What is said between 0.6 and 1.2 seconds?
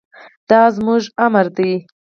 زموږ